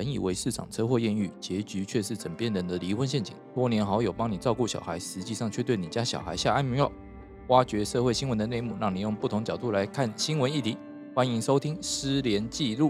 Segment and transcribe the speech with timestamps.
[0.00, 3.36] 本以为市场车祸艳遇，结局却是枕边人的离婚陷阱。
[3.54, 6.90] 多年好友帮你照顾小孩，实际上却对你家小孩下安眠药。
[7.48, 10.78] 挖掘社会新闻的内幕，让你用不同角度来看新闻议题。
[11.14, 12.88] 欢迎收听《失联记录》。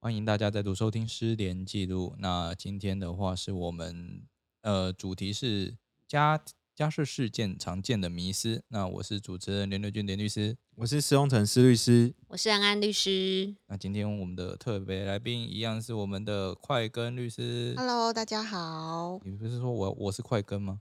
[0.00, 2.14] 欢迎大家再度收听《失联记录》。
[2.18, 4.22] 那今天的话是我们
[4.62, 5.76] 呃主题是
[6.08, 6.42] 家
[6.80, 8.62] 家事事件常见的迷思。
[8.68, 10.56] 那我是主持人连刘俊连律师。
[10.76, 13.54] 我是施荣成施律师，我是安安律师。
[13.66, 17.74] 那今天我们的特别来宾一样是我们的快根律师。
[17.76, 19.20] Hello，大家好。
[19.26, 20.80] 你不是说我我是快根吗？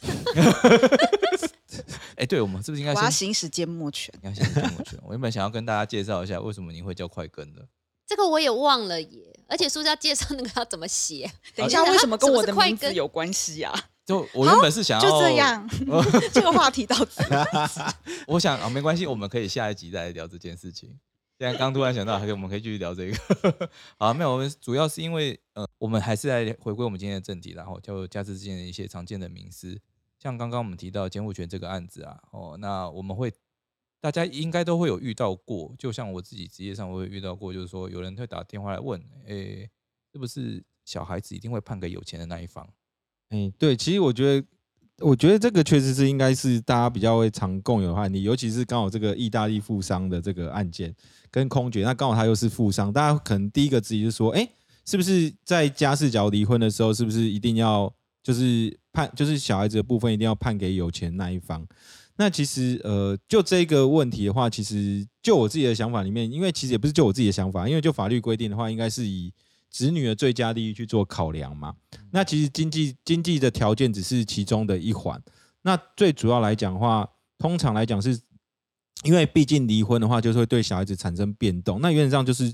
[2.16, 4.14] 哎、对，我们是不是应该我要先行使缄默权。
[4.22, 4.96] 你 要先讲过去？
[5.02, 7.68] 我原本想要跟大家介绍一下为什么你会叫快根的。
[8.06, 11.30] 这个我也忘了耶，而且是不是要介绍那个要怎么写？
[11.54, 13.90] 等一下，为什么跟我的名字有关系啊？
[14.06, 15.68] 就我原本是想要就这，样，
[16.32, 17.22] 这个话题到此。
[18.28, 20.96] 我想啊，没关系，我们可以下一集再来聊这件事情。
[21.38, 23.70] 现在刚突然想到，还可以我们可以继续聊这个。
[23.98, 29.78] 好，没有，我们主要是因为呃，我们还是来回归我们今天的正题，然后就家事之间的一些常见的名词，
[30.18, 33.30] 像刚刚我们提到监护权这个案子啊，哦，那我们会
[34.00, 39.68] 大家应该都会有遇到过，就像我自己职业上我会遇到过，就是说有人会打电话来问，诶，
[40.12, 42.66] 是不是小孩子一定会判给有钱的那一方？
[43.30, 44.46] 哎、对，其实我觉得，
[45.00, 50.94] 我觉得这个确实是应该是大家比较会常共有的案例，尤其是刚好这个意大利富商的这个案件
[51.30, 54.48] 跟空姐，那刚好他又是富商，大家可能第一个质疑就是说，哎、
[54.84, 61.66] 是不是在家事角离婚的时候，是不是一定要就是判，就是小孩子的部分一定要判给有钱那一方？
[62.18, 69.30] 那其实呃，就这个问题的话，其实就我自己的想法里面，因为其实也不是就我自己的想法，因为就法律规定的话，应该是以
[69.76, 71.74] 子女的最佳利益去做考量嘛。
[72.10, 75.22] 那其实经济经济的条件只是其中的一环。
[75.60, 78.18] 那最主要来讲的话，通常来讲是，
[79.04, 81.82] 因为毕竟离婚的话，就是会对小孩子产生变动。
[81.82, 82.50] 那原则上就是，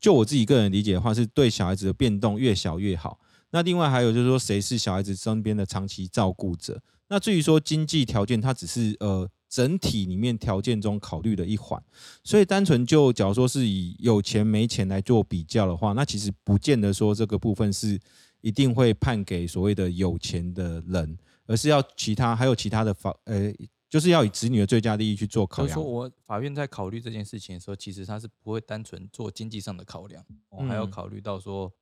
[0.00, 3.20] 就我自己个人理解的话，是对小孩子的变动越小越好。
[3.50, 6.82] 那另外还有就是说，谁是小孩子身边的长期照顾者？
[7.08, 11.82] 那至于说经济条件，它只是呃整体里面条件中考虑的一环。
[12.24, 18.00] 所以单纯就假如说是以有钱没钱来做比较的话，那其实不见得说这个部分是
[18.40, 23.52] 一定会判给所谓的有钱的人，而是要其他还有其他的法呃，
[23.88, 25.92] 就是要以子女的最佳利益去做考量就是说。
[25.92, 31.72] 我法院在考虑这件事情的时候，其实他是不会单纯做经济上的考量，哦，还要嗯考虑到说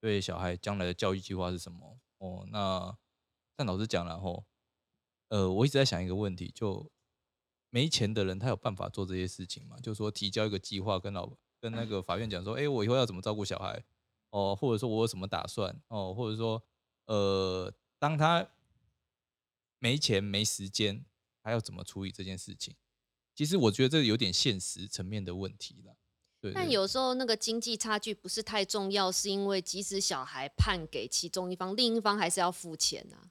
[0.00, 2.94] 对小孩将来的教育计划是什么，哦，那
[3.54, 4.44] 但老实讲了吼，
[5.28, 6.90] 呃，我一直在想一个问题，就
[7.74, 9.78] 没钱的人他有办法做这些事情吗？
[9.82, 13.82] 就是说提交一个计划跟老跟那个法院讲说，哎、我以后要怎么照顾小孩，
[14.28, 16.62] 哦，或者说我有什么打算，哦，或者说
[17.06, 18.46] 呃，当他
[19.78, 21.02] 没钱没时间，
[21.42, 22.74] 他要怎么处理这件事情？
[23.34, 25.96] 其实我觉得这有点现实层面的问题了。
[26.42, 33.30] 对对但有时候那个经济差距不是太重要，是因为即使小孩判给其中一方，另一方还是要付钱啊。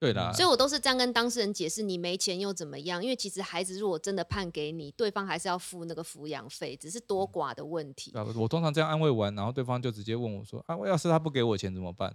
[0.00, 3.02] 对啦，所以我都是这样跟当事人解释，你没钱又怎么样？
[3.02, 8.12] 因为其实孩子如果真的判给你，对方还是要付那个抚养费，只是多寡的问题。
[8.12, 12.14] 对啊我通常这样安慰完，然后对方就直接问我说：“啊，要是他不给我钱怎么办？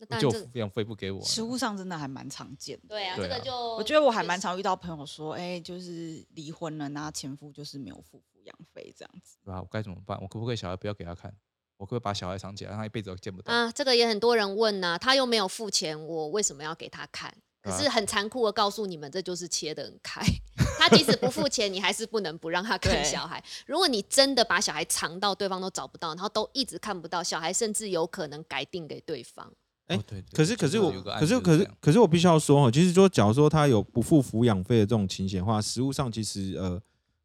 [0.00, 2.88] 就那当然这抚养费不给我呢。”实务上真的还蛮常见的。
[2.88, 9.36] 对啊，对啊这个就我觉得我还蛮常遇到朋友说，哎、就是离婚了，那前夫就是没有付抚养费这样子。
[9.44, 10.20] 对啊，我该怎么办？
[10.20, 11.32] 我可不可以小孩不要给他看？
[11.78, 13.52] 我可以把小孩藏起来，让他一辈子都见不到？
[13.52, 17.34] 啊，这个也很多人问呐、他又没有付钱，我为什么要给他看？
[17.60, 20.20] 可是很残酷的告诉你们，这就是切得很开。
[20.78, 23.42] 他即使不付钱，你还是不能不让他看小孩。
[23.66, 29.52] 如果你真的把小孩藏到对方都找不到，然后都一直看不到，小孩甚至有可能改定给对方。
[29.88, 36.80] 哎哦对对可是，可是我，可是，可是可是我必须要说哦，其实说，假如说他有不付抚养费的这种情形的话，实物上其实呃，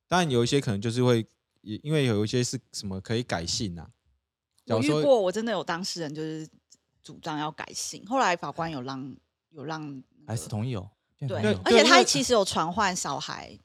[0.07, 1.25] 当然有一些可能就是会，
[1.61, 3.87] 也因为有一些是什么可以改姓啊。
[4.67, 6.47] 我遇过，我真的有当事人就是
[7.03, 9.15] 主张要改姓，后来法官有让
[9.49, 9.93] 有让、
[10.25, 10.89] 那还是同意哦。
[11.27, 13.57] 对而且他其实有传唤小孩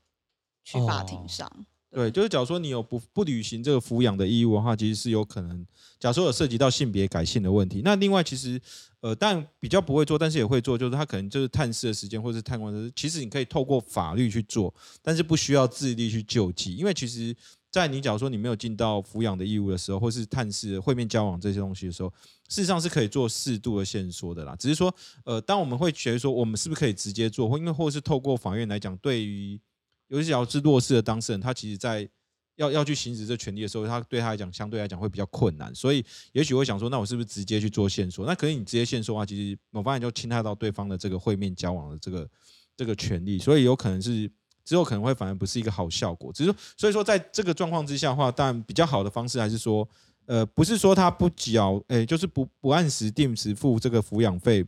[0.65, 1.67] 去法庭哦上。
[1.91, 5.67] 对，就是假如说你有不不履行这个抚养的义务的话，其实是有可能，
[5.99, 7.81] 假如说有涉及到性别改姓的问题。
[7.83, 8.61] 那另外，其实
[9.01, 17.35] 呃，但比较不会做，但是也会做，就是他可能就是探视的时间或是探望的时间，其实你可以透过法律去做，但是不需要自力去救济，因为其实。
[17.71, 22.09] 在你假如说你没有尽到抚养的义务的时候，或是探视、会面交往这些东西的时候，
[22.49, 24.57] 事实上是可以做适度的限缩的啦。
[24.57, 24.95] 只是说，
[25.25, 29.61] 呃，当我们会觉得说，我们是不是可以直接做，或因为或是透过法院来讲，对于
[30.09, 32.09] 尤其只要是弱势的当事人，他其实在
[32.57, 38.25] 要要去行使这权利的时候，他对他来讲相对来讲会比较困难，所以也许会想说，那我是不是直接去做限缩？
[38.25, 42.31] 那可是你直接限缩的话，其实某方面就侵害到对方的这个会面交往的这个
[42.79, 44.31] 这个权利，所以有可能是
[44.69, 46.31] 之后可能会反而不是一个好效果。
[46.31, 49.89] 只是说所以说在这个状况之下的话，当然比较好的方式还是说，
[50.27, 54.63] 呃，不是说他不缴，诶，就是不不按时定时付这个抚养费，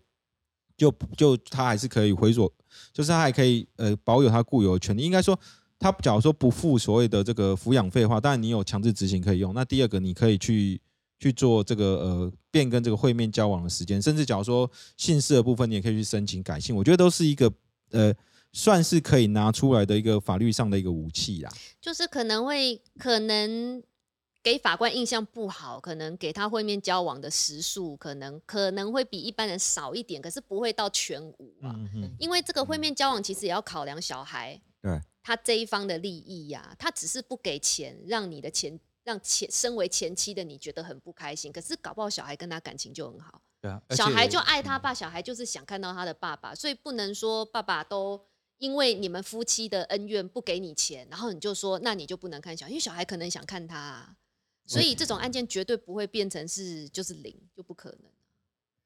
[0.75, 2.51] 就就他还是可以回所，
[2.95, 5.03] 就是他还可以呃保有他固有的权利。
[5.03, 5.39] 应该说，
[5.79, 9.53] 他假如说不付所谓的这个抚养费的话，当然你有强制执行可以用。
[9.53, 10.81] 那第二个，你可以去
[11.19, 16.75] 去做这个呃变更这个会面交往的时间，甚至假如说姓氏的部分，你也可以去申请改姓。
[16.75, 17.53] 我觉得都是一个
[17.91, 18.15] 呃
[18.53, 21.53] 算是可以拿出来的一个法律上的一个武器啦。
[21.81, 23.83] 就是可能会可能
[24.43, 31.75] 给法官印象不好，可能给他会面交往的时数可能可能会比一般人少一点，可是不会到全无啊。
[32.19, 43.43] 因为这个会面交往其实也要考量小孩对他这一方的利益呀、他只是不给钱，让你的钱让前身为前妻的你觉得很不开心，可是搞不好小孩跟他感情就很好。
[43.61, 48.19] 对啊，小孩就爱他爸，小孩就是想看到他的爸爸，所以不能说爸爸都
[48.61, 54.17] 因为你们夫妻的恩怨不给你钱，然后你就说那你就不能看小孩，因为小孩可能想看他、啊，
[54.67, 58.11] 所以这种案件绝对不会变成是就是零，就不可能。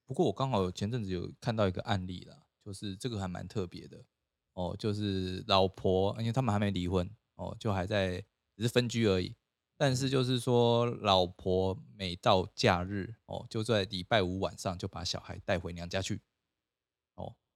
[0.07, 4.05] 不过我刚好前阵子有看到一个案例啦，就是这个还蛮特别的
[4.53, 8.25] 哦，就是老婆，因为他们还没离婚哦，就还在
[8.57, 9.35] 只是分居而已。
[9.77, 16.21] 但是就是说，老婆每到假日哦，就在礼拜五晚上就把小孩带回娘家去哦，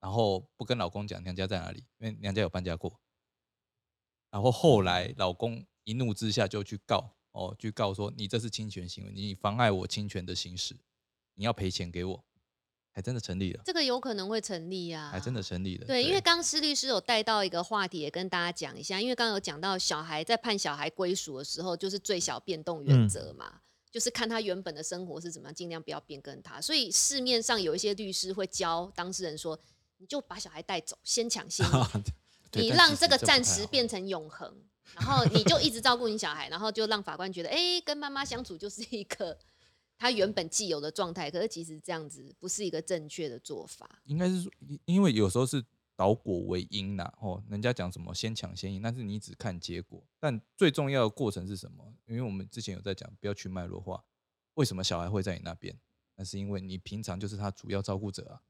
[0.01, 3.01] 然后不跟老公讲娘家在哪里，因为娘家有搬家过。
[4.31, 10.77] 然后后来老公一怒之下就去告哦，去告说你这是侵权行为，你妨碍我侵权的行使，
[11.35, 12.25] 你要赔钱给我，
[12.93, 15.87] 还真的成立了，这个有可能会成立啊，还真的成立了。
[15.87, 19.01] 对，因为刚刚施律师有带到一个话题，也跟大家讲一下。
[19.01, 23.61] 因为刚刚有讲到小孩在判小孩归属的时候，就是最小变动原则嘛，
[23.91, 26.61] 就是看他原本的生活是怎么样，尽量不要变更他。
[26.61, 29.59] 所以市面上有一些律师会教当事人说，
[29.99, 31.73] 你就把小孩带走，先抢先赢，
[32.55, 34.53] 你让这个暂时变成永恒，
[34.95, 39.37] 然后你就一直照顾你小孩，然后就让法官觉得，哎，跟妈妈相处就是一个
[39.99, 41.31] 他原本既有的状态。
[41.31, 44.01] 可是其实这样子不是一个正确的做法。
[44.05, 45.65] 应该是说，因因为有时候是
[45.97, 51.93] 导果为因呐，哦，人家讲什么先抢先赢，但是你只看结果，但最重要的过程是什么？
[52.07, 54.05] 因为我们之前有在讲，不要去脉络化，
[54.55, 55.77] 为什么小孩会在你那边？
[56.15, 58.41] 那是因为你平常就是他主要照顾者啊。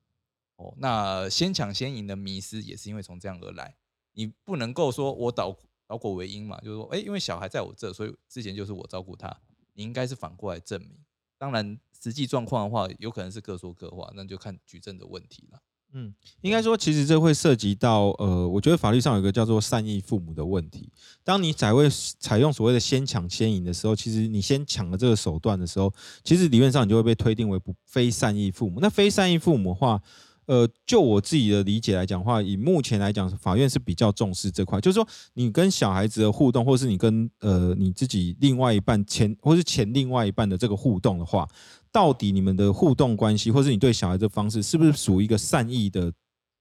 [0.58, 3.74] 哦，那先抢先赢的迷失也是因为从这样而来，
[4.14, 5.56] 你不能够说我倒
[5.86, 9.34] 倒果为因嘛，就是说，哎，因为小孩在我这，所以之前就是我照顾他，
[9.74, 10.90] 你应该是反过来证明。
[11.38, 15.60] 当然，实际状况的话，有可能是各说各话，那就看举证的问题了。
[15.92, 16.12] 嗯，
[16.42, 20.92] 应该说，其实这会涉及到呃，我觉得法律上有一个叫做善意父母的问题。
[21.24, 21.88] 当你采会
[22.18, 25.90] 采用所谓的先抢先赢的时候，其实你先抢了这个手段的时候，
[26.22, 28.80] 其实理论上你就会被推定为不非善意父母。
[28.80, 30.02] 那非善意父母的话，
[30.48, 41.46] 呃，就我自己的理解来讲的话，以目前来讲，法院是比较重视这块，就是说你跟小孩子的互动，或是你跟呃你自己另外一半前或是前另外一半的这个互动的话，
[41.92, 46.10] 到底你们的互动关系，或是你对小孩的方式，是不是属于一个善意的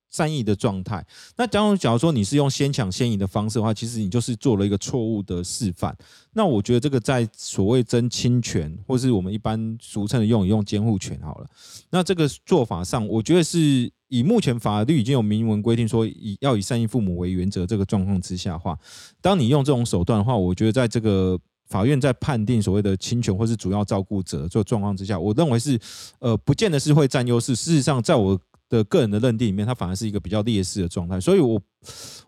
[0.09, 1.05] 善意的状态？
[1.35, 5.95] 那假如假如说你是用先抢先赢的方式的话，其实你就是做了一个错误的示范。
[6.33, 11.47] 那我觉得这个在所谓争侵权，或是我们一般俗称的用语用监护权好了。
[11.89, 18.77] 那这个做法上，我觉得是以目前法律已经有明文规定说以要以善意父母为原则这个状况之下的话，
[19.21, 25.77] 当你用这种手段的话，我觉得在这个法院在判定所谓的侵权或是主要照顾者这状况之下，我认为是
[26.19, 27.55] 呃不见得是会占优势。
[27.55, 31.19] 事实上，在我的个人的认定里面，它反而是一个比较劣势的状态。
[31.19, 31.61] 所以我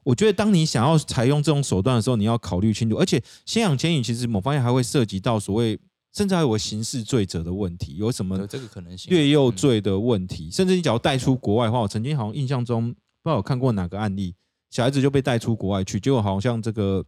[0.04, 2.96] 我觉得，当你想要采用这种手段的时候，你要考虑清楚。
[2.96, 5.78] 而且，先养先引其实某方面还会涉及到所谓，
[6.14, 9.14] 甚至还有个刑事罪责的问题，有什么有这个可能性。
[9.14, 14.36] 虐幼嗯罪的问题，甚至你只要带出国外的话，我曾经好像印象中不知道有看过哪个案例，
[14.70, 17.06] 小孩子就被带出国外去，结果好像这个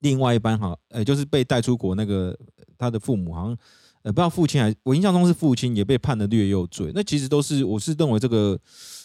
[0.00, 2.38] 另外一班哈，呃，就是被带出国那个
[2.78, 3.58] 他的父母好像。
[4.02, 8.58] 呃，不知道父亲还，我印象中是父亲也被判了略幼罪，那其实都是，我是认为这个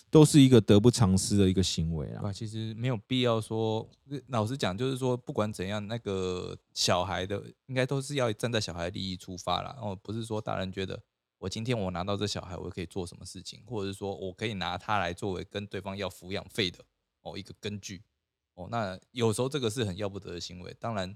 [0.10, 2.34] 都是一个得不偿失的一个行为啊。
[2.34, 3.88] 其实没有必要说，
[4.28, 9.72] 老实讲，就是说，不管怎样，那个小孩的应该都是要站在小孩利益出发啦。
[9.76, 11.00] 然后不是说大人觉得
[11.38, 16.80] 我今天我拿到这小孩，我可以做什么事情，或者是说我可以拿他来作为跟对方要抚养费的
[17.22, 18.02] 哦一个根据
[18.56, 18.68] 哦。
[18.72, 20.76] 那有时候这个是很要不得的行为。
[20.80, 21.16] 当然，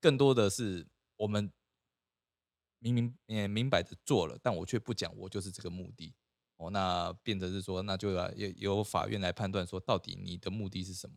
[0.00, 0.86] 更多的是
[1.18, 1.50] 我们
[2.78, 6.14] 明明也明摆着做了，但我却不讲，我就是这个目的。
[6.56, 11.16] 哦，那变成是说，那就要由由法院来判断说，到底你的目的是什么，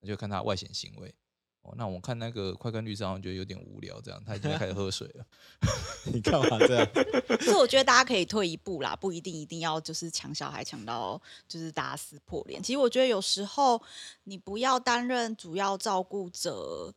[0.00, 1.14] 那就看他外显行为。
[1.62, 5.26] 哦，那我看那个快跟律师好像觉得有点无聊，这样他已经开始喝水了。
[6.10, 6.88] 你干嘛这样？
[7.28, 12.62] 可是我觉得大家可以退一步啦，不一定一定要就是抢小孩抢到就是大家撕破脸。
[12.62, 13.80] 其实我觉得有时候
[14.24, 16.92] 你不要担任主要照顾者，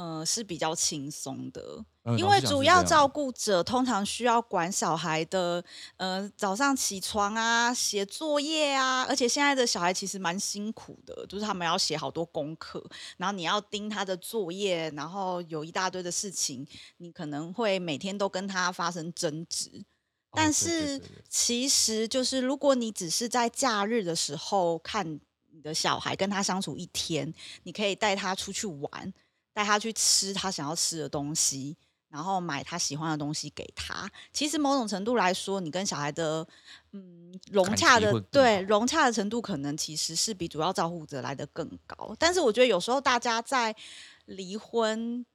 [0.00, 1.84] 呃，是比较轻松的。
[2.16, 5.62] 因为主要照顾者通常需要管小孩的，
[5.98, 12.82] 呃，早上起床啊，写作业啊，而且现在的小孩其实蛮辛苦的，就是他们要写好多功课，
[13.18, 16.66] 然后你要盯他的作业，然后有一大堆的事情，
[16.96, 19.84] 你可能会每天都跟他发生争执。
[20.32, 25.20] 但是其实就是，如果你只是在假日的时候看
[25.52, 27.32] 你的小孩，跟他相处一天，
[27.64, 29.12] 你可以带他出去玩，
[29.60, 31.76] 带他去吃他想要吃的东西，
[32.08, 34.10] 然后买他喜欢的东西给他。
[34.32, 36.46] 其实某种程度来说，你跟小孩的
[36.92, 42.16] 嗯融洽的对融洽的程度，可能其实是比主要照顾者来的更高。
[42.18, 43.76] 但是我觉得有时候大家在
[44.24, 45.26] 离婚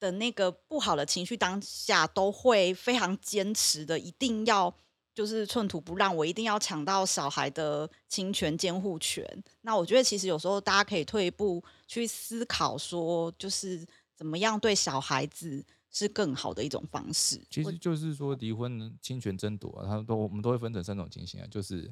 [0.00, 4.74] 的那个不好的情绪当下，都会非常坚持的，一定要
[5.16, 9.26] 就是寸土不让，我一定要抢到小孩的侵权监护权。
[9.62, 13.82] 那我觉得其实有时候大家可以退一步去思考，说就是
[14.14, 17.40] 怎么样对小孩子是更好的一种方式。
[17.48, 21.90] 其实就是说离婚侵权争夺啊，他们都我们都会分成三种情形啊，就是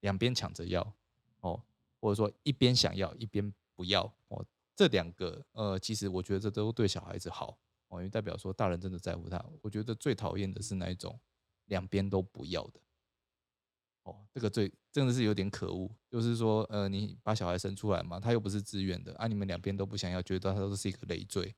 [0.00, 0.82] 两边抢着要
[1.40, 1.58] 哦，
[1.98, 4.44] 或者说一边想要一边不要哦，
[4.76, 7.56] 这两个呃，其实我觉得这都对小孩子好
[7.88, 9.42] 哦，因为代表说大人真的在乎他。
[9.62, 11.18] 我觉得最讨厌的是那一种
[11.66, 12.80] 两边都不要的
[14.02, 15.90] 哦，这个最真的是有点可恶。
[16.08, 21.54] 就是说呃，你把小孩生出来嘛，他又不是自愿的啊，你们两边都不想要，觉得他都是一个累赘。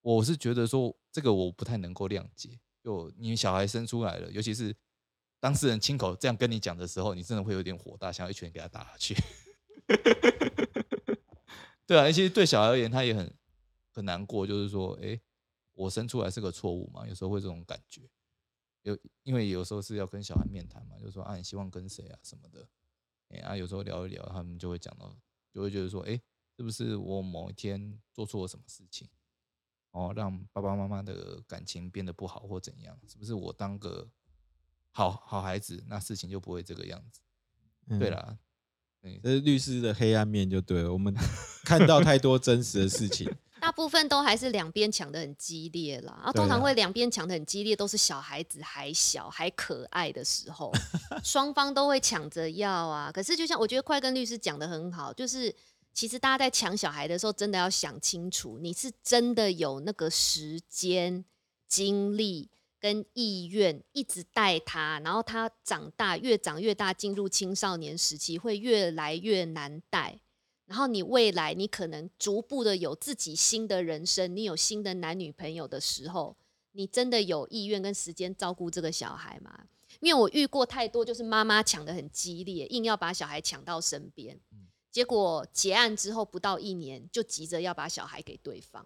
[0.00, 2.58] 我是觉得说这个我不太能够谅解。
[2.82, 4.76] 就你小孩生出来了，尤其是
[5.40, 9.16] 当事人亲口这样跟你讲的时候，你真的会有点火大，想要一拳给他打下去。
[11.86, 13.34] 对啊，其实对小孩而言，他也很
[13.90, 15.20] 很难过，就是说，哎，
[15.72, 18.02] 我生出来是个错误嘛，有时候会这种感觉。
[18.84, 22.66] 有因为有时候是要跟小孩面谈嘛，就说啊，你希望跟谁啊什么的，
[23.28, 25.14] 哎啊，有时候聊一聊，他们就会讲到，
[25.52, 26.18] 就会觉得说，哎，
[26.56, 29.08] 是不是我某一天做错了什么事情？
[29.90, 32.98] 哦，让爸爸妈妈的感情变得不好或怎样？
[33.06, 34.10] 是不是我当个
[34.90, 37.20] 好好孩子，那事情就不会这个样子？
[37.98, 38.38] 对嗯，啦，
[39.00, 40.92] 对这是律师的黑暗面就对了。
[40.92, 41.14] 我们
[41.64, 43.32] 看到太多真实的事情，
[43.64, 50.70] 大部分都还是两边抢的很激烈啦，然后对啊通常会两边抢的很激烈，都是小孩子还小还可爱的时候，
[51.24, 53.10] 双方都会抢着要啊。
[53.10, 55.50] 可是就像我觉得快跟律师讲的很好，就是
[55.94, 61.24] 其实大家在抢小孩的时候，真的要想清楚，你是真的有那个时间、
[61.66, 70.20] 精力跟意愿一直带他，然后他长大越长越大，进入青少年时期会越来越难带。
[70.66, 76.36] 然后你未来你可能逐步的有自己新的人生，你有新的男女朋友的时候，
[76.72, 79.66] 你真的有意愿跟时间照顾这个小孩吗？
[80.00, 84.38] 因为我遇过太多，就是妈妈抢的很激烈，硬要把小孩抢到身边，
[84.90, 88.84] 结果结案之后不到一年就急着要把小孩给对方，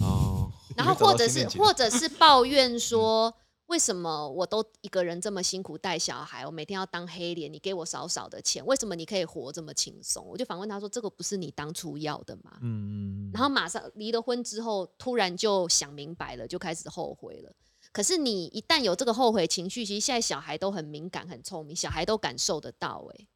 [0.00, 3.34] 哦，然后或者是或者 是抱怨说，
[3.66, 10.24] 为什么我都一个人这么辛苦带小孩，我每天要当黑脸，你给我少少的钱，为什么你可以活这么轻松？
[10.26, 12.58] 我就反问他说，这个不是你当初要的吗？
[12.62, 17.52] 嗯嗯，然后马上离了婚之后，突然就想明白了，就开始后悔了。
[17.92, 23.28] 可是你一旦有这个后悔情绪，其实现在小孩都很敏感、很聪明，小孩都感受得到、欸。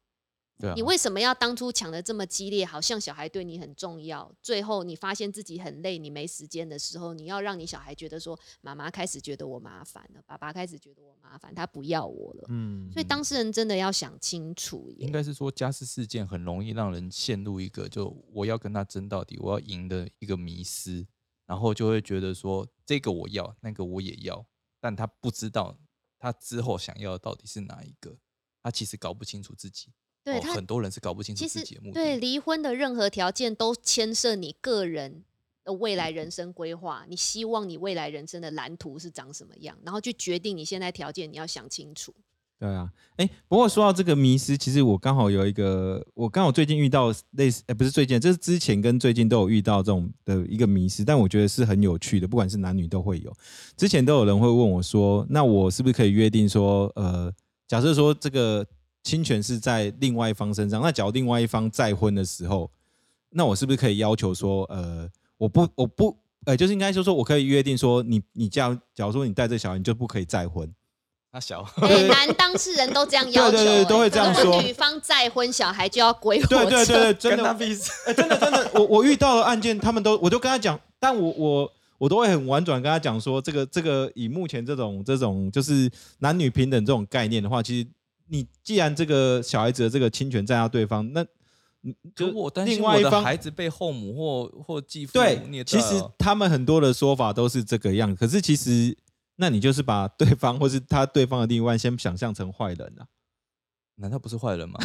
[0.61, 2.63] 对啊，你为什么要当初抢的这么激烈？
[2.63, 12.45] 好像小孩对你很重要，最后你发现自己很累，你没时间的时候，你要让你小孩觉得说，妈妈开始觉得我麻烦了，爸爸开始觉得我麻烦，他不要我了。
[12.49, 14.93] 嗯，所以当事人真的要想清楚。
[14.99, 21.07] 应该是说家事事件很容易让人陷入一个就我要跟他争到底，我要赢的一个迷失，
[21.47, 24.45] 然后就会觉得说这个我要，那个我也要，
[24.79, 25.77] 但他不知道
[26.19, 28.17] 他之后想要的到底是哪一个，
[28.61, 29.91] 他其实搞不清楚自己。
[30.23, 31.93] 哦对他很多人是搞不清楚自己的目的。
[31.93, 35.23] 对离婚的任何条件都牵涉你个人
[35.63, 42.13] 的未来人生规划，你希望你未来人生的蓝图是长什么样，然后去决定你现在条件，你要想清楚。
[42.59, 42.87] 对啊，
[43.17, 53.35] 哎，不过说到这个迷失，其实我刚好有一个，我刚好最近遇到类似，哎，不是最近，这是之前跟最近都有遇到这种的一个迷失，但我觉得是很有趣的，不管是男女都会有。
[53.75, 57.33] 之前都有人会问我说，那我是不是可以约定说，呃，
[57.67, 58.63] 假设说这个
[59.03, 62.69] 侵权是在另外一方身上，那假如另外一方再婚的时候，
[63.31, 70.71] 那我是不是可以要求说，呃，我不，我不，呃，就是应该说说我可以约定说你，你这样，假如说你带这小孩，你就不可以再婚。
[71.33, 74.61] 他小，哎，男当事人都这样要求，对对对都会这样说。
[74.61, 77.55] 女方再婚，小孩就要归我对对对对， 真的。
[78.13, 85.89] 真的真的，我我遇到的案件，他们都我都跟他讲，但我我我都会很婉转跟他讲说，这个这个以目前这种这种就是
[86.19, 87.87] 男女平等这种概念的话，其实
[88.31, 91.21] 你既然这个小孩子的这个侵权在他对方，那
[91.81, 98.97] 你就就我担心我的另外一方孩子被后母或或继父对其实哦他们很多的说法都是这个样，可是其实
[99.35, 103.05] 那你就是把对方或是他对方的另一半先想象成坏人啊。
[103.95, 104.79] 难道不是坏人吗？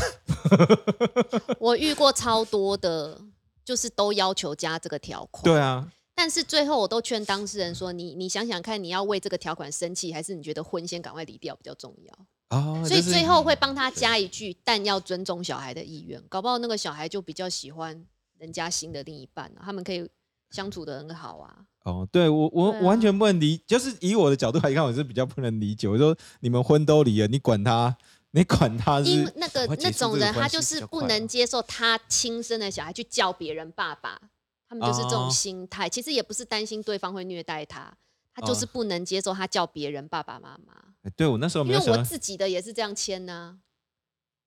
[1.60, 3.18] 我遇过超多的，
[3.64, 5.44] 就是都要求加这个条款。
[5.44, 12.26] 对啊，但是最后我都劝当事人说，你你想想看，你要为这个条款生气，还是你觉得婚先赶快离掉比较重要？
[12.48, 16.22] 啊，所以最后会帮他加一句，但要尊重小孩的意愿。
[16.28, 18.04] 搞不好那个小孩就比较喜欢
[18.38, 20.08] 人家新的另一半、啊，他们可以
[20.50, 21.56] 相处的很好啊。
[21.84, 25.88] 哦，对我我啊完全不能理，就是以我的角度来看，我是比较不能理解。
[25.88, 27.96] 我说你们婚都离了，你管他，
[28.30, 34.20] 你管他是因为那个那种人，他就是不能接受他亲生的小孩去叫别人爸爸，
[34.68, 35.88] 他们就是这种哦心态。
[35.88, 37.92] 其实也不是担心对方会虐待他，
[38.36, 40.74] 他就是哦不能接受他叫别人爸爸妈妈。
[41.02, 43.58] 哎对我那时候因为我自己的也是这样签呢、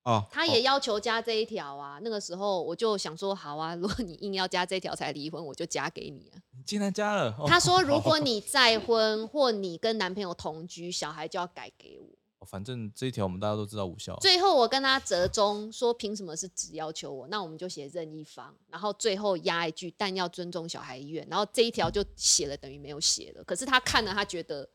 [0.04, 2.00] 哦，他也要求加这一条啊。
[2.04, 6.38] 那个时候我就想说，好啊，如果你硬要加这一条才离婚，我就加给你啊。
[6.56, 7.36] 你竟然加了。
[7.40, 12.19] 哦他说，如果 你再婚或你跟男朋友同居，小孩就要改给我。
[12.40, 14.16] 哦反正这一条我们大家都知道无效。
[14.22, 17.28] 最后我跟他折中说，凭什么是只要求我？
[17.28, 21.28] 那我们就写任意方，然后最后压一句，但要尊重小孩意愿。
[21.30, 23.44] 然后这一条就写了，等于没有写了。
[23.44, 24.70] 可是他看了，他觉得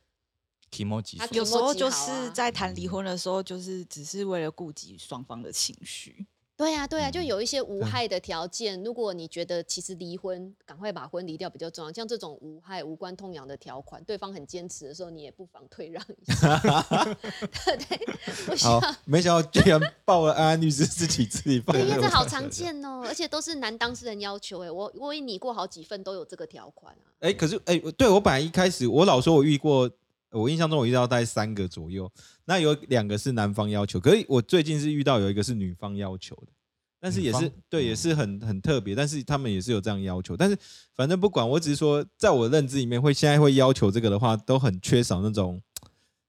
[1.16, 6.26] 他有时候就是在谈离婚的时候，就是只是为了顾及双方的情绪。
[6.56, 8.80] 对呀、对呀、就嗯有一些无害的条件。
[8.84, 11.92] 如果你觉得其实离婚，赶快把婚离掉比较重要。
[11.92, 16.60] 像这种无害、无关痛痒的条款，对方很坚持的时候，你也不妨退让一下。
[17.64, 24.62] 对好要。，没想到居然报了安安律师自己自己报对，因为的这好常见哦，而且都是男当事人要求。
[24.62, 27.10] 哎，我我也拟过好几份，都有这个条款啊。
[27.20, 29.90] 哎、可是哎、对我本来一开始我老说我遇过，
[30.34, 32.10] 我印象中我遇到大概三个左右，
[32.44, 36.52] 那有两个是男方要求，可是我最近是遇到有一个是女方要求的，
[37.00, 40.58] 但是也是对，也是很很特别，但是他们也是有这样要求，但是
[40.94, 45.62] 反正不管，我只是说，在我认知里面会现在会要求这个的话，都很缺少那种，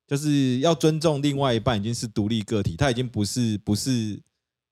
[0.07, 4.21] 就是要尊重另外一半已经是独立个体，他已经不是不是。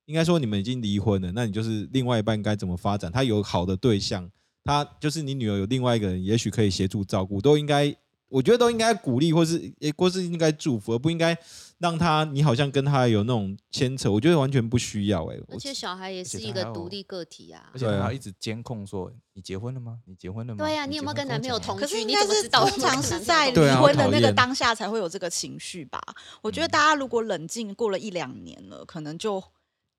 [0.06, 3.10] 应该说你们已经离婚了，那你就是另外一半该怎么发展？
[3.10, 4.30] 他有好的对象，
[4.62, 7.96] 他就是你女儿有另外一个人，也许可以协助照顾，都应该，
[8.34, 11.38] 我觉得都应该鼓励，或是诶，或是应该祝福，而不应该
[11.78, 17.80] 让他你好像跟他有那种牵扯，我觉得完全不需要哎、我而且小孩也是一个独立个体啊而。
[17.80, 20.00] 且还一直监控说你结婚了吗？
[20.06, 20.66] 你结婚了吗？
[20.66, 26.02] 对啊你有没有跟男朋友同居你可是应该是怎么知道通常是在离婚的那个当下才会有这个情绪吧？
[26.42, 29.44] 我觉得大家如果冷静过了一两年了，可能就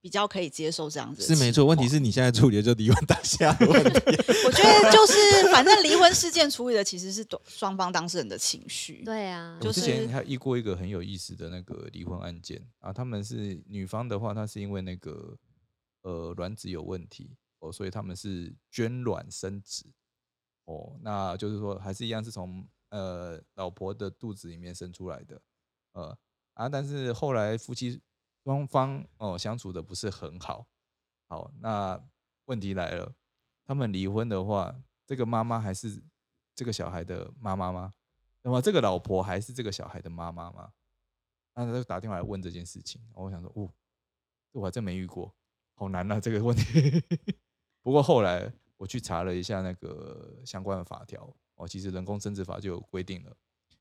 [0.05, 1.23] 比较可以接受这样子。
[1.23, 3.88] 是没错，问题，是你现在处理的就离婚当下的问题。
[4.45, 9.03] 我觉得就是反正离婚事件处理的其实是双方当事人的情绪。
[9.03, 15.35] 对啊，我之就是前还遇过一个很有意思的那个离婚案件啊，他们是女方的话，她是因为那个
[16.03, 19.87] 呃卵子有问题哦，所以他们是捐卵生子
[20.67, 25.40] 哦，那就是说还是一样是从呃老婆的肚子里面生出来的，
[25.95, 26.19] 呃
[26.53, 27.99] 啊，但是后来夫妻
[28.44, 30.66] 双方哦相处的不是很好，
[31.28, 32.00] 好，那
[32.44, 33.14] 问题来了，
[33.64, 34.74] 他们离婚的话，
[35.07, 36.02] 这个妈妈还是
[36.54, 37.94] 这个小孩的妈妈吗？
[38.42, 40.70] 那么这个老婆还是这个小孩的妈妈吗？
[41.54, 43.72] 那他就打电话来问这件事情，我想说，哦，
[44.52, 45.35] 我还真没遇过，
[45.72, 47.02] 好难啊这个问题。
[47.80, 53.35] 不过后来我去查了一下那个相关的法条，哦，其实人工生殖法就有规定了，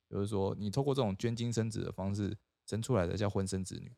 [0.09, 3.91] 就是说你透过这种捐精生子的方式生出来的叫婚生子女，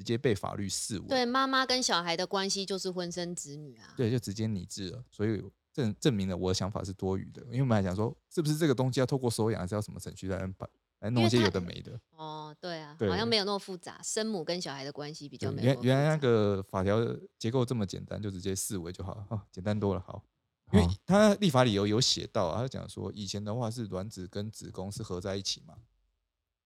[0.00, 3.92] 直接被法律视为对妈妈跟小孩的关系就是婚生子女啊。
[3.98, 7.42] 对，就直接拟制了，所以证证明了我的想法是多余的。
[7.42, 10.66] 因为我们还想说，是不是这个东西要透过收养，还是要什么程序来把
[11.00, 12.00] 来弄一些有的没的？
[12.12, 16.98] 哦，对啊，对好像没有那么复杂，生母跟小孩的关系比较对没有原原来那个法条
[17.38, 20.00] 结构这么简单，就直接视为就好了，哦，简单多了。
[20.00, 20.24] 好，
[20.72, 25.74] 因为他立法理由有写到、啊，他讲说以前的话是卵子跟子宫是合在一起嘛，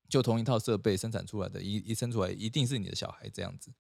[0.08, 3.72] 就同一套设备生产出来的，一一生出来一定是你的小孩这样子。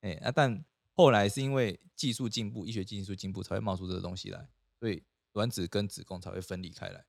[0.00, 0.64] 哎、啊，但
[0.94, 7.04] 后来是因为技术进步，医学技术进步才会冒出这个东西来，所以卵子跟子宫才会分离开来。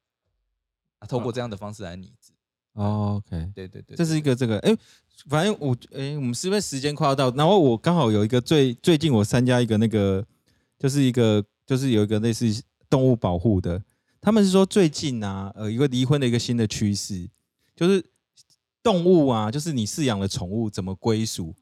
[0.99, 2.33] 啊，透过这样的方式来拟制。
[2.73, 4.75] 哦 OK，对对对，这是一个这个，哎、
[5.27, 7.29] 反正我，哎、我们是不是时间快要到？
[7.31, 10.25] 然后我刚好有一个最最近我参加一个那个，
[10.79, 13.83] 就是一个就是有一个类似动物保护的，
[14.19, 17.29] 他们是说最近啊，呃，一个离婚的一个新的趋势，
[17.75, 18.03] 就是
[18.83, 21.55] 动物啊，就是你饲养的宠物怎么归属？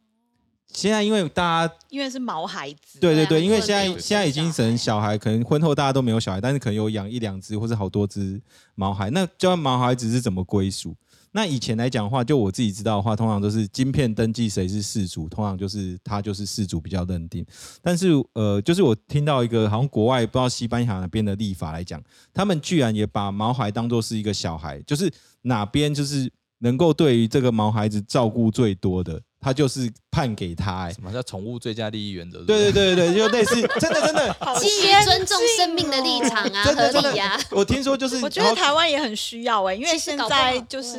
[0.74, 8.42] 现在因为大家因为是毛孩子，对啊对对对，因为现在现在已经成小孩，可能婚后大家都没有小孩，但是可能有养一两只或者好多只
[8.76, 9.10] 毛孩。
[9.10, 10.96] 那叫毛孩子是怎么归属？
[11.34, 17.46] 那以前来讲的话，就我自己知道的话，通常都是晶片登记谁是事主，通常就是他就是事主比较认定。
[17.82, 22.02] 但是呃，就是我听到一个好像国外不知道西班牙那边的立法来讲，
[22.34, 25.12] 他们居然也把毛孩当做是一个小孩，就是
[25.44, 26.32] 哪边就是
[26.62, 30.94] 能够对于这个毛孩子照顾最多的，他就是判给他、欸。
[30.94, 32.44] 什么叫宠物最佳利益原则？
[32.46, 37.40] 对对对对，就类似，真的真的， 好基于尊重生命的立哦场啊，真的真的合理啊。
[37.52, 40.98] 我听说就是，我觉得台湾也很需要哎、因为现在就是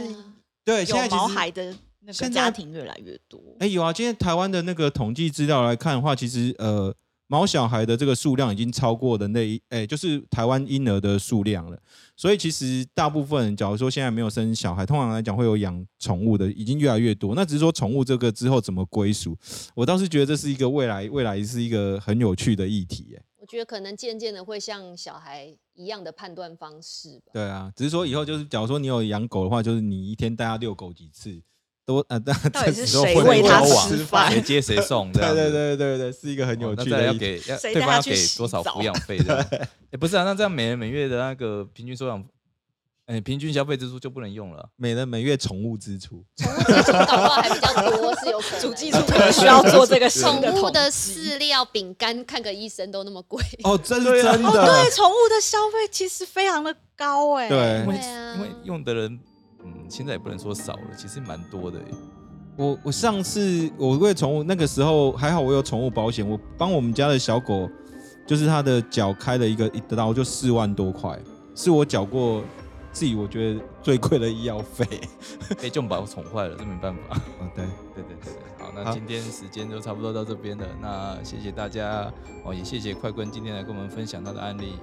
[0.65, 1.65] 对现在有毛孩的
[2.01, 3.41] 那个现在家庭越来越多。
[3.61, 6.93] 哎有啊，今天台湾的那个统计资料来看的话，其实呃
[7.33, 11.79] 毛小孩的这个数量已经超过人类哎就是台湾婴儿的数量了。
[12.15, 17.35] 所以其实大部分，假如说现在没有生小孩，通常来讲会有养宠物的，已经越来越多。
[17.35, 19.35] 那只是说宠物这个之后怎么归属，
[19.75, 23.17] 我倒是觉得这是一个未来未来是一个很有趣的议题。
[23.17, 27.33] 哎，我觉得可能渐渐的会像小孩一样的判断方式吧。
[27.33, 31.41] 对啊，只是说以后就是，假如说你有养狗的话，就是你一天带它遛狗几次，
[31.85, 34.41] 都呃，到 到底是谁喂它吃饭谁？
[34.41, 35.11] 接谁送？
[35.15, 37.13] 这对对对对对，是一个很有趣的要。
[37.15, 39.37] 给要对方要给多少抚养费的？
[39.91, 42.25] 哎，不是啊，那这样每人每月的那个平均收养，
[43.07, 44.69] 哎，平均消费支出就不能用了。
[44.77, 48.61] 每人每月宠物支出，宠物支出搞不好还比较多，是有可能。
[48.61, 53.43] 主计处可能需要做这个新宠物的饲料、饼干，看个医生都那么贵。
[53.65, 54.49] 哦，这是对啊真的。
[54.49, 57.95] 哦，对，宠物的消费其实非常的高哎、对因为
[58.37, 59.21] 因为用的人，嗯，
[59.93, 61.79] 现在也不能说少了，其实蛮多的。
[62.57, 67.69] 我我上次我为宠物那个时候还好，我有宠物保险，我帮我们家的小狗，
[68.27, 71.19] 就是它的脚开了一个一刀就四万多块，
[71.55, 72.43] 是我缴过
[72.91, 74.87] 自己我觉得最贵的医药费。
[75.63, 77.17] 哎，就把我宠坏了，这没办法。
[77.41, 80.67] 哦，对，对对对对，好，那今天时间就差不多到这边了。
[80.81, 82.11] 那谢谢大家
[82.45, 84.75] 哦，也谢谢快 quân 今天来跟我们分享他的案例，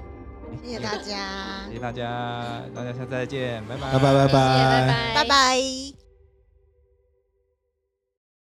[0.63, 1.65] 谢谢大家。
[1.67, 5.25] 谢谢大家，大家下次再见，拜拜，拜拜拜拜。
[5.27, 5.98] 拜。